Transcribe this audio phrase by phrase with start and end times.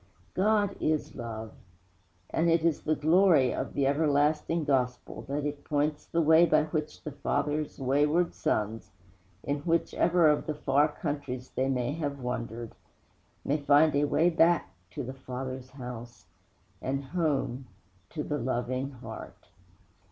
[0.33, 1.51] God is Love;
[2.31, 6.63] and it is the glory of the everlasting Gospel that it points the road by
[6.63, 8.89] which the Father's wayward sons
[9.43, 12.71] in whichever of the far countries they may have wandered
[13.45, 16.25] may find a way back to the Father's house,
[16.81, 17.67] and home
[18.09, 19.49] to the Loving Heart.